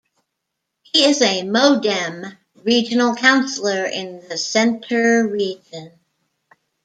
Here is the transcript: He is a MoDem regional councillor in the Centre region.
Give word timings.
He 0.81 1.03
is 1.05 1.21
a 1.21 1.43
MoDem 1.43 2.35
regional 2.55 3.13
councillor 3.13 3.85
in 3.85 4.27
the 4.29 4.35
Centre 4.35 5.27
region. 5.27 5.91